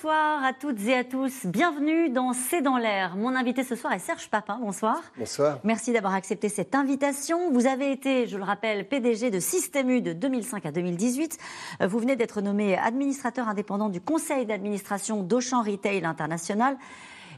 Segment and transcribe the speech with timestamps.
[0.00, 1.44] Bonsoir à toutes et à tous.
[1.44, 3.16] Bienvenue dans C'est dans l'air.
[3.16, 4.60] Mon invité ce soir est Serge Papin.
[4.60, 5.02] Bonsoir.
[5.16, 5.58] Bonsoir.
[5.64, 7.50] Merci d'avoir accepté cette invitation.
[7.50, 11.38] Vous avez été, je le rappelle, PDG de Système U de 2005 à 2018.
[11.80, 16.76] Euh, vous venez d'être nommé administrateur indépendant du conseil d'administration d'Auchan Retail International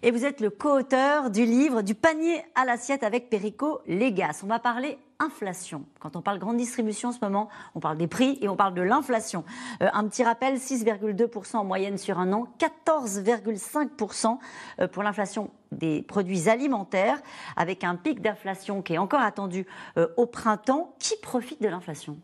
[0.03, 4.41] et vous êtes le co-auteur du livre Du panier à l'assiette avec Perico Légas.
[4.43, 5.85] On va parler inflation.
[5.99, 8.73] Quand on parle grande distribution en ce moment, on parle des prix et on parle
[8.73, 9.45] de l'inflation.
[9.83, 14.39] Euh, un petit rappel, 6,2% en moyenne sur un an, 14,5%
[14.81, 17.21] euh, pour l'inflation des produits alimentaires,
[17.57, 19.67] avec un pic d'inflation qui est encore attendu
[19.99, 20.95] euh, au printemps.
[20.99, 22.17] Qui profite de l'inflation?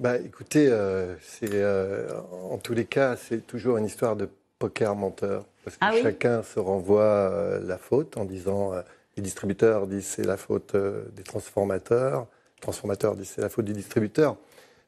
[0.00, 4.28] Bah, écoutez, en tous les cas, c'est toujours une histoire de
[4.62, 5.44] poker menteur.
[5.64, 8.82] Parce que Ah oui chacun se renvoie euh, la faute en disant euh,
[9.16, 13.64] les distributeurs disent c'est la faute euh, des transformateurs, les transformateurs disent c'est la faute
[13.64, 14.36] du distributeur.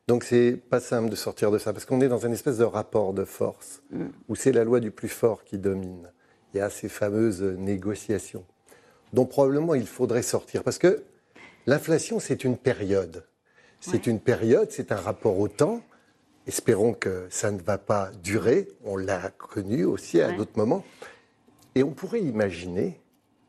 [0.07, 2.65] Donc c'est pas simple de sortir de ça parce qu'on est dans une espèce de
[2.65, 3.83] rapport de force
[4.29, 6.13] où c'est la loi du plus fort qui domine.
[6.53, 8.45] Il y a ces fameuses négociations
[9.13, 11.03] dont probablement il faudrait sortir parce que
[11.67, 13.25] l'inflation c'est une période.
[13.81, 15.83] C'est une période, c'est un rapport au temps.
[16.47, 18.69] Espérons que ça ne va pas durer.
[18.85, 20.37] On l'a connu aussi à Ouais.
[20.37, 20.85] d'autres moments.
[21.75, 23.01] Et on pourrait imaginer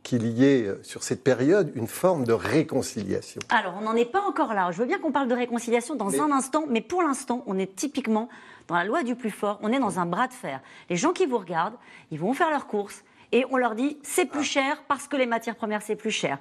[0.02, 3.42] qu'il y ait euh, sur cette période une forme de réconciliation.
[3.50, 4.72] Alors, on n'en est pas encore là.
[4.72, 7.58] Je veux bien qu'on parle de réconciliation dans Mais- un instant, mais pour l'instant, on
[7.58, 8.30] est typiquement
[8.68, 9.60] dans la loi du plus fort.
[9.62, 10.62] On est dans un bras de fer.
[10.90, 11.76] Les gens qui vous regardent,
[12.12, 13.04] ils vont faire leurs courses.
[13.32, 16.38] Et on leur dit, c'est plus cher parce que les matières premières, c'est plus cher.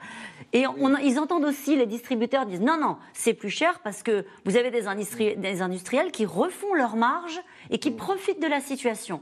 [0.53, 4.25] Et on- ils entendent aussi, les distributeurs disent, non, non, c'est plus cher parce que
[4.45, 7.41] vous avez des, industri- des industriels qui refont leurs marges
[7.71, 9.21] et qui profitent de la situation.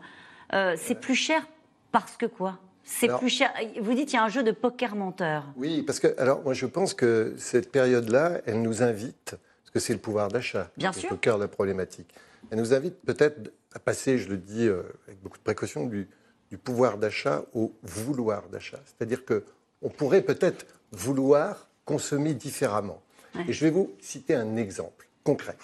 [0.53, 1.47] Euh, c'est plus cher
[1.93, 2.59] parce que quoi?
[2.85, 3.53] C'est Alors- plus cher.
[3.81, 5.45] Vous dites, il y a un jeu de poker menteur.
[5.57, 9.79] Oui, parce que, alors, moi, je pense que cette période-là, elle nous invite, parce que
[9.79, 12.13] c'est le pouvoir d'achat Bien qui est au cœur de la problématique,
[12.51, 16.09] elle nous invite peut-être à passer, je le dis euh, avec beaucoup de précaution, du,
[16.53, 18.79] du pouvoir d'achat au vouloir d'achat.
[18.85, 19.43] C'est-à-dire que
[19.81, 23.01] on pourrait peut-être vouloir consommer différemment.
[23.35, 23.47] Ouais.
[23.49, 25.57] Et je vais vous citer un exemple concret.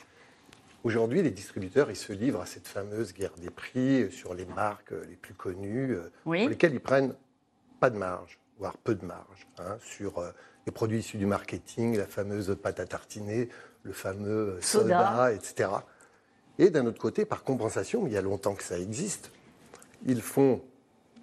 [0.85, 4.47] Aujourd'hui, les distributeurs, ils se livrent à cette fameuse guerre des prix euh, sur les
[4.47, 6.41] marques euh, les plus connues, euh, Oui.
[6.41, 7.15] pour lesquelles ils prennent
[7.81, 10.25] pas de marge, voire peu de marge, hein, sur
[10.65, 13.51] les produits issus du marketing, la fameuse pâte à tartiner,
[13.83, 15.11] le fameux Soda.
[15.11, 15.69] soda, etc.
[16.59, 19.31] Et d'un autre côté, par compensation, il y a longtemps que ça existe,
[20.07, 20.63] ils font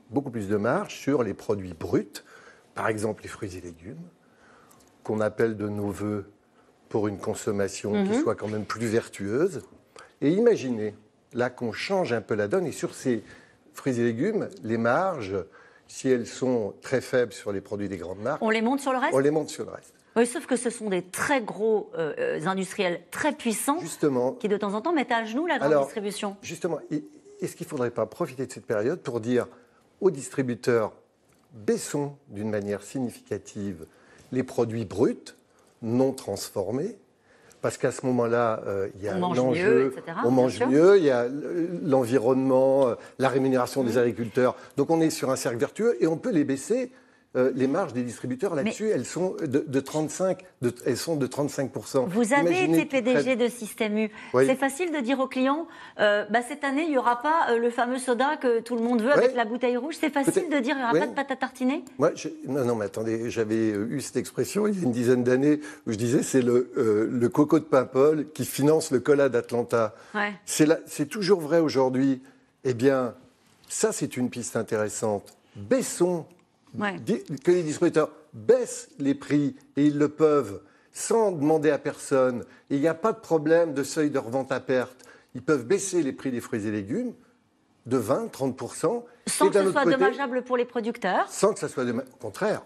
[0.09, 2.23] beaucoup plus de marge sur les produits bruts,
[2.73, 4.01] par exemple les fruits et légumes,
[5.03, 6.25] qu'on appelle de nos voeux
[6.89, 9.61] pour une consommation qui soit quand même plus vertueuse.
[10.21, 10.95] Et imaginez,
[11.33, 13.23] là qu'on change un peu la donne, et sur ces
[13.73, 15.35] fruits et légumes, les marges,
[15.87, 18.91] si elles sont très faibles sur les produits des grandes marques, On les monte sur
[18.91, 19.93] le reste on les monte sur le reste.
[20.15, 24.55] Oui, sauf que ce sont des très gros euh, industriels très puissants Justement, qui de
[24.55, 26.37] temps en temps mettent à genoux la grande Alors, distribution.
[26.41, 26.79] Justement,
[27.41, 29.47] est-ce qu'il ne faudrait pas profiter de cette période pour dire
[30.01, 30.93] aux distributeurs,
[31.53, 33.85] baissons d'une manière significative
[34.31, 35.35] les produits bruts,
[35.81, 36.97] non transformés,
[37.61, 39.91] parce qu'à ce moment-là, euh, il y a l'enjeu,
[40.23, 41.27] on mange mieux, il y a
[41.83, 43.87] l'environnement, euh, la rémunération Mmh.
[43.87, 44.55] des agriculteurs.
[44.77, 46.91] Donc on est sur un cercle vertueux et on peut les baisser.
[47.35, 51.27] Euh, les marges des distributeurs là-dessus, elles sont de, de 35, de- elles sont de
[51.27, 51.71] 35
[52.07, 54.09] Vous avez Imaginez été PDG de Système U.
[54.33, 54.45] Oui.
[54.45, 55.67] C'est facile de dire aux clients,
[55.99, 58.81] euh, bah, cette année, il n'y aura pas euh, le fameux soda que tout le
[58.81, 59.95] monde veut avec la bouteille rouge.
[59.99, 61.83] C'est facile de dire, il n'y aura pas de pâte à tartiner?
[61.97, 65.23] Moi, je- non, non, mais attendez, j'avais eu cette expression il y a une dizaine
[65.23, 66.71] d'années où je disais c'est le,
[67.11, 69.93] le coco de Paimpol qui finance le cola d'Atlanta.
[70.13, 70.33] Ouais.
[70.45, 72.21] C'est toujours vrai aujourd'hui.
[72.63, 73.13] Eh bien,
[73.67, 75.35] ça, c'est une piste intéressante.
[75.55, 76.25] Baissons,
[76.79, 76.95] Ouais.
[77.43, 82.43] que les distributeurs baissent les prix, et ils le peuvent, sans demander à personne.
[82.69, 85.05] Et il n'y a pas de problème de seuil de revente à perte.
[85.35, 87.13] Ils peuvent baisser les prix des fruits et légumes
[87.85, 88.59] de 20, 30
[89.27, 91.27] Sans Et que ce soit côté- dommageable pour les producteurs.
[91.29, 91.91] sans que ça soit de...
[91.93, 92.63] Au contraire,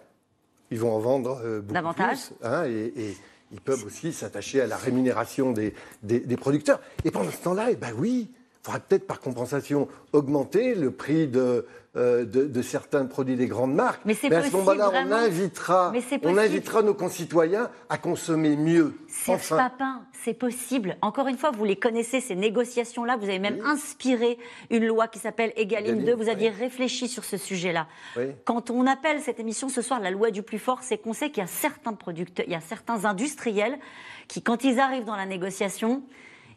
[0.71, 2.27] ils vont en vendre euh, beaucoup Davantage.
[2.27, 2.35] plus.
[2.47, 3.17] hein, et, et
[3.51, 5.73] ils peuvent aussi s'attacher à la rémunération des,
[6.03, 6.79] des- des producteurs.
[7.05, 8.31] Et pendant ce temps-là, eh ben oui,
[8.61, 11.65] il faudra peut-être par compensation augmenter le prix de,
[11.95, 14.01] euh, de, de certains produits des grandes marques.
[14.03, 18.57] Mais c'est à ce possible, moment-là, on invitera, Mais on invitera nos concitoyens à consommer
[18.57, 18.93] mieux.
[19.07, 20.97] Serge Enfin, Papin, c'est possible.
[21.01, 23.15] Encore une fois, vous les connaissez, ces négociations-là.
[23.15, 24.37] Vous avez même inspiré
[24.69, 26.23] une loi qui s'appelle Egalim Egalim, 2.
[26.23, 27.87] Vous aviez réfléchi sur ce sujet-là.
[28.17, 28.25] Oui.
[28.43, 31.29] Quand on appelle cette émission ce soir la loi du plus fort, c'est qu'on sait
[31.29, 33.79] qu'il y a certains producteurs, il y a certains industriels
[34.27, 36.03] qui, quand ils arrivent dans la négociation,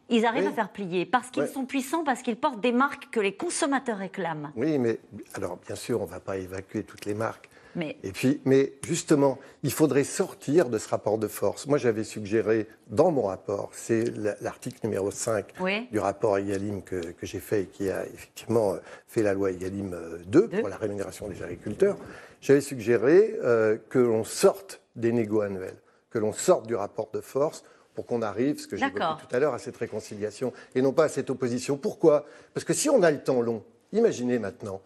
[0.08, 3.20] ils arrivent à faire plier parce qu'ils sont puissants, parce qu'ils portent des marques que
[3.20, 4.52] les consommateurs réclament.
[4.56, 4.98] Oui, mais
[5.34, 7.48] alors bien sûr, on ne va pas évacuer toutes les marques.
[7.74, 7.96] Mais...
[8.02, 11.66] Et puis, mais justement, il faudrait sortir de ce rapport de force.
[11.66, 14.04] Moi, j'avais suggéré dans mon rapport, c'est
[14.42, 15.54] l'article numéro 5
[15.90, 18.74] du rapport EGalim que, que j'ai fait et qui a effectivement
[19.06, 19.96] fait la loi EGalim
[20.26, 21.96] 2 pour la rémunération des agriculteurs.
[22.42, 25.76] J'avais suggéré euh, que l'on sorte des négos annuels,
[26.10, 29.36] que l'on sorte du rapport de force pour qu'on arrive, ce que j'ai dit tout
[29.36, 31.76] à l'heure, à cette réconciliation et non pas à cette opposition.
[31.76, 32.26] Pourquoi?
[32.54, 33.62] Parce que si on a le temps long,
[33.92, 34.80] imaginez maintenant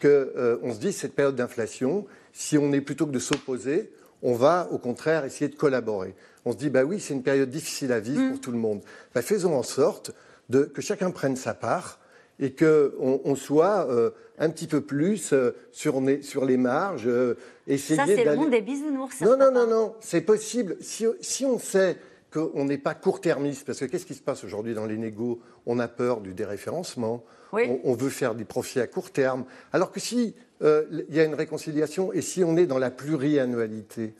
[0.00, 3.92] qu'on euh, se dit cette période d'inflation, si on est plutôt que de s'opposer,
[4.22, 6.14] on va au contraire essayer de collaborer.
[6.44, 8.40] On se dit, bah oui, c'est une période difficile à vivre pour mm.
[8.40, 8.80] tout le monde.
[9.14, 10.12] Bah, faisons en sorte
[10.48, 11.98] de, que chacun prenne sa part
[12.40, 17.06] et qu'on on soit euh, un petit peu plus euh, sur, sur, les marges.
[17.06, 17.36] Euh,
[17.66, 19.20] essayer ça, c'est le monde des bisounours.
[19.20, 20.76] Non, non, non, non, c'est possible.
[20.80, 21.96] Si, si, on sait
[22.32, 25.40] qu'on n'est pas court-termiste, parce que qu'est-ce qui se passe aujourd'hui dans les négos?
[25.66, 29.44] On a peur du déréférencement, on, veut faire des profits à court terme.
[29.72, 32.90] Alors que si euh, il y a une réconciliation et si on est dans la
[32.90, 34.14] pluriannualité,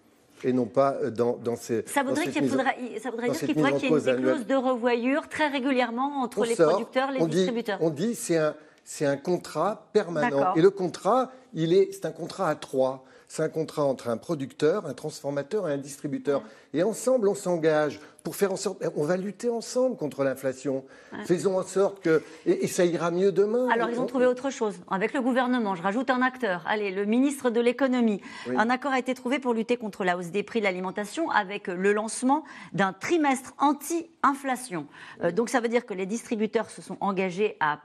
[0.45, 1.85] et non pas euh, dans, dans ces.
[1.87, 4.55] Ça voudrait qu'il faudrait, ça voudrait dire qu'il faudrait qu'il y ait une clause de
[4.55, 7.79] revoyure très régulièrement entre les producteurs et les distributeurs.
[7.81, 8.55] on dit c'est un,
[8.85, 10.55] c'est un contrat permanent.
[10.55, 13.05] Et le contrat, il est, c'est un contrat à trois.
[13.33, 16.43] C'est un contrat entre un producteur, un transformateur et un distributeur.
[16.75, 18.85] Et ensemble, on s'engage pour faire en sorte.
[18.95, 20.85] On va lutter ensemble contre l'inflation.
[21.25, 22.23] Faisons en sorte que.
[22.45, 23.71] Et, ça ira mieux demain.
[23.71, 24.75] Alors, ils ont trouvé autre chose.
[24.91, 26.63] Avec le gouvernement, je rajoute un acteur.
[26.67, 28.21] Allez, le ministre de l'économie.
[28.55, 31.69] Un accord a été trouvé pour lutter contre la hausse des prix de l'alimentation avec
[31.69, 32.45] le lancement
[32.75, 34.87] d'un trimestre anti-inflation.
[35.23, 37.79] Euh, donc, ça veut dire que les distributeurs se sont engagés à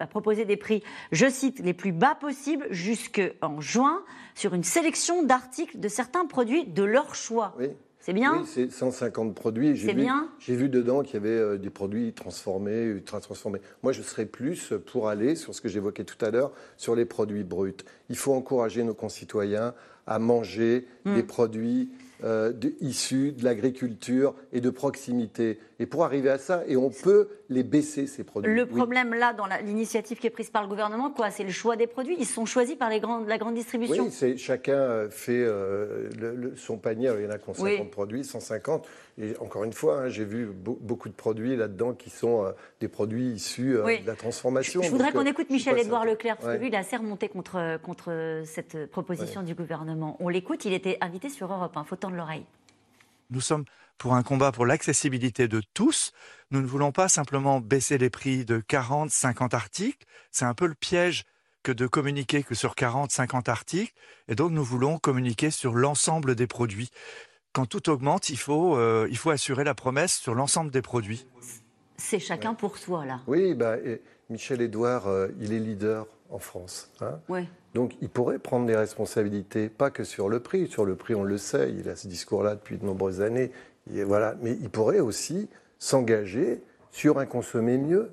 [0.00, 0.82] à proposer des prix,
[1.12, 4.02] je cite, les plus bas possibles jusqu'en juin
[4.34, 7.54] sur une sélection d'articles de certains produits de leur choix.
[7.58, 7.68] Oui.
[8.02, 9.78] C'est bien Oui, c'est 150 produits.
[9.78, 13.60] C'est bien J'ai vu dedans qu'il y avait euh, des produits transformés, ultra transformés.
[13.84, 17.04] Moi, je serais plus pour aller sur ce que j'évoquais tout à l'heure, sur les
[17.04, 17.76] produits bruts.
[18.08, 19.72] Il faut encourager nos concitoyens
[20.08, 21.14] à manger hmm.
[21.14, 21.90] des produits
[22.24, 25.58] euh, issus de l'agriculture et de proximité.
[25.78, 28.54] Et pour arriver à ça, et on peut les baisser, ces produits.
[28.54, 31.76] Le problème là, dans l'initiative qui est prise par le gouvernement, quoi, c'est le choix
[31.76, 32.16] des produits.
[32.18, 34.08] Ils sont choisis par les grandes, la grande distribution.
[34.22, 37.10] Oui, chacun euh, fait euh, son panier.
[37.18, 38.86] Il y en a qui ont 50 produits, 150.
[39.18, 42.46] Et encore une fois, hein, j'ai vu beaucoup de produits là-dedans qui sont
[42.80, 44.80] des produits issus de la transformation.
[44.82, 48.42] Je, voudrais qu'on écoute Michel-Édouard Leclerc, parce que lui, il a assez remonté contre, contre
[48.44, 50.16] cette proposition du gouvernement.
[50.20, 51.84] On l'écoute, il était invité sur Europe 1.
[51.84, 52.46] Faut l'oreille.
[53.30, 53.64] Nous sommes
[53.98, 56.12] pour un combat pour l'accessibilité de tous.
[56.50, 60.04] Nous ne voulons pas simplement baisser les prix de 40, 50 articles.
[60.30, 61.24] C'est un peu le piège
[61.62, 63.92] que de communiquer que sur 40, 50 articles.
[64.28, 66.90] Et donc, nous voulons communiquer sur l'ensemble des produits.
[67.52, 71.26] Quand tout augmente, il faut, euh, il faut assurer la promesse sur l'ensemble des produits.
[71.96, 73.20] C'est chacun pour soi, là.
[73.26, 73.76] Oui, bah,
[74.28, 76.90] Michel Edouard, euh, il est leader en France.
[77.00, 77.18] Hein.
[77.74, 80.66] Donc il pourrait prendre des responsabilités, pas que sur le prix.
[80.66, 83.50] Sur le prix, on le sait, il a ce discours-là depuis de nombreuses années.
[83.86, 84.34] voilà.
[84.42, 85.48] Mais il pourrait aussi
[85.78, 88.12] s'engager sur un consommer mieux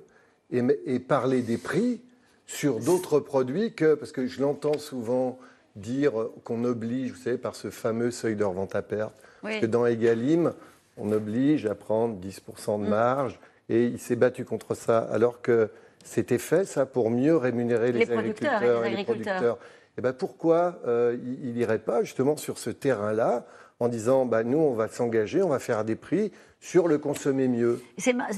[0.51, 2.01] et, parler des prix
[2.45, 3.95] sur d'autres produits que.
[3.95, 5.39] Parce que je l'entends souvent
[5.75, 6.13] dire
[6.43, 9.13] qu'on oblige, vous savez, par ce fameux seuil de revente à perte.
[9.41, 10.53] Parce que dans Egalim,
[10.97, 12.89] on oblige à prendre 10% de mm.
[12.89, 13.39] marge.
[13.69, 14.99] Et il s'est battu contre ça.
[14.99, 15.69] Alors que
[16.09, 19.55] c'était fait, ça, pour mieux rémunérer les, agriculteurs et les, producteurs.
[19.55, 23.45] Et eh ben pourquoi euh, il n'irait pas justement sur ce terrain-là
[23.79, 27.47] en disant bah, nous, on va s'engager, on va faire des prix sur le consommer
[27.47, 27.79] mieux?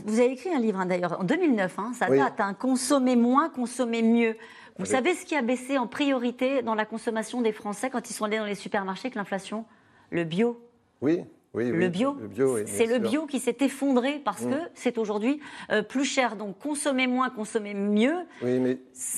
[0.06, 3.50] Vous avez écrit un livre hein, d'ailleurs en 2009, hein, ça date, hein, consommer moins,
[3.50, 4.36] consommer mieux.
[4.78, 8.14] Vous savez ce qui a baissé en priorité dans la consommation des Français quand ils
[8.14, 9.66] sont allés dans les supermarchés avec l'inflation?
[10.10, 10.60] Le bio.
[11.02, 12.18] Oui le bio,
[12.66, 14.70] c'est le bio qui s'est effondré parce que mm.
[14.74, 15.40] c'est aujourd'hui
[15.72, 16.36] euh, plus cher.
[16.36, 18.16] Donc consommer moins, consommer mieux.
[18.42, 18.78] Oui, mais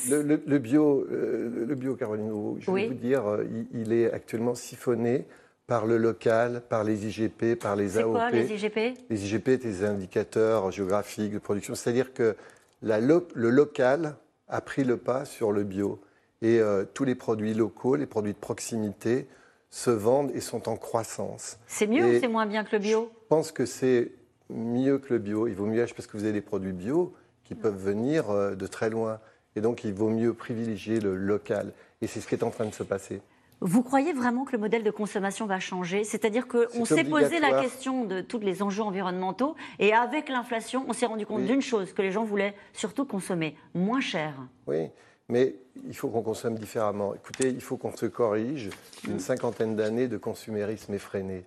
[0.09, 5.25] le, bio, euh, le bio, Caroline, je vais vous dire, euh, il, est actuellement siphonné
[5.67, 8.05] par le local, par les IGP, par les AOP.
[8.05, 8.77] C'est quoi les IGP
[9.09, 11.75] Les IGP étaient des indicateurs géographiques de production.
[11.75, 12.35] C'est-à-dire que
[12.81, 14.15] la, le local
[14.47, 15.99] a pris le pas sur le bio.
[16.41, 16.59] Et
[16.93, 19.29] tous les produits locaux, les produits de proximité,
[19.73, 21.57] se vendent et sont en croissance.
[21.65, 23.11] C'est mieux ou c'est moins bien que le bio?
[23.23, 24.11] Je pense que c'est
[24.51, 25.47] mieux que le bio.
[25.47, 28.53] Il vaut mieux acheter parce que vous avez des produits bio qui peuvent venir euh,
[28.53, 29.19] de très loin.
[29.55, 31.73] Et donc, il vaut mieux privilégier le local.
[32.03, 33.23] Et c'est ce qui est en train de se passer.
[33.61, 36.03] Vous croyez vraiment que le modèle de consommation va changer?
[36.03, 40.93] C'est-à-dire qu'on s'est posé la question de tous les enjeux environnementaux et avec l'inflation, on
[40.93, 44.35] s'est rendu compte d'une chose, que les gens voulaient surtout consommer moins cher.
[44.67, 44.89] Oui,
[45.33, 45.55] mais
[45.87, 47.15] il faut qu'on consomme différemment.
[47.15, 48.69] Écoutez, il faut qu'on se corrige
[49.03, 51.43] d'une cinquantaine d'années de consumérisme effréné.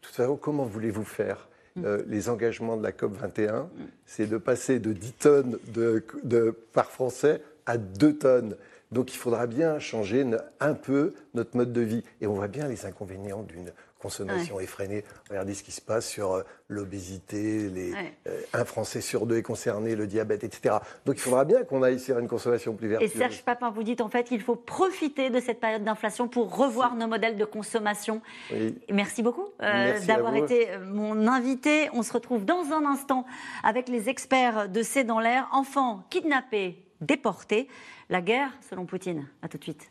[0.00, 1.46] Tout à comment voulez-vous faire
[1.84, 3.68] euh, les engagements de la COP 21,
[4.06, 8.56] c'est de passer de 10 tonnes de, de, par Français à 2 tonnes.
[8.90, 10.24] Donc il faudra bien changer
[10.58, 12.04] un peu notre mode de vie.
[12.22, 13.70] Et on voit bien les inconvénients d'une
[14.06, 15.04] consommation effrénée.
[15.28, 17.92] Regardez ce qui se passe sur euh, l'obésité, les
[18.26, 20.76] euh, un Français sur deux est concerné, le diabète, etc.
[21.04, 23.12] Donc il faudra bien qu'on aille sur une consommation plus vertueuse.
[23.12, 26.56] Et Serge Papin, vous dites en fait qu'il faut profiter de cette période d'inflation pour
[26.56, 28.22] revoir nos modèles de consommation.
[28.92, 31.90] Merci beaucoup euh, d'avoir été mon invité.
[31.92, 33.26] On se retrouve dans un instant
[33.64, 35.48] avec les experts de C'est dans l'air.
[35.52, 37.68] Enfants kidnappés, déportés.
[38.08, 39.26] La guerre, selon Poutine.
[39.42, 39.90] À tout de suite.